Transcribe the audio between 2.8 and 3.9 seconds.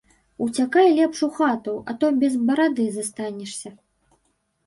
застанешся.